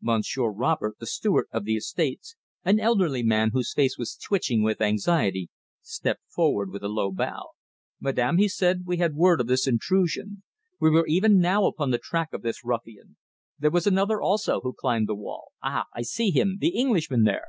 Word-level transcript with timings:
Monsieur 0.00 0.52
Robert, 0.52 0.98
the 1.00 1.06
steward 1.06 1.46
of 1.50 1.64
the 1.64 1.74
estates, 1.76 2.36
an 2.64 2.78
elderly 2.78 3.24
man, 3.24 3.50
whose 3.52 3.74
face 3.74 3.98
was 3.98 4.14
twitching 4.14 4.62
with 4.62 4.80
anxiety, 4.80 5.50
stepped 5.82 6.20
forward 6.32 6.70
with 6.70 6.84
a 6.84 6.88
low 6.88 7.10
bow. 7.10 7.48
"Madame," 7.98 8.36
he 8.36 8.46
said, 8.46 8.84
"we 8.86 8.98
had 8.98 9.16
word 9.16 9.40
of 9.40 9.48
this 9.48 9.66
intrusion. 9.66 10.44
We 10.80 10.90
were 10.90 11.08
even 11.08 11.40
now 11.40 11.66
upon 11.66 11.90
the 11.90 11.98
track 11.98 12.32
of 12.32 12.42
this 12.42 12.64
ruffian. 12.64 13.16
There 13.58 13.72
was 13.72 13.84
another, 13.88 14.20
also, 14.20 14.60
who 14.60 14.72
climbed 14.72 15.08
the 15.08 15.16
wall 15.16 15.48
ah! 15.60 15.86
I 15.92 16.02
see 16.02 16.30
him! 16.30 16.58
The 16.60 16.68
Englishman 16.78 17.24
there!" 17.24 17.48